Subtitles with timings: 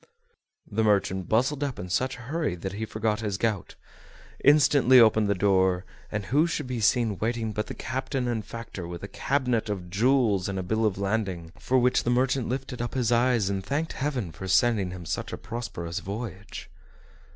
[0.65, 3.75] The merchant bustled up in such a hurry that he forgot his gout;
[4.43, 8.87] instantly opened the door, and who should be seen waiting but the captain and factor,
[8.87, 12.81] with a cabinet of jewels, and a bill of lading, for which the merchant lifted
[12.81, 16.71] up his eyes and thanked heaven for sending him such a prosperous voyage.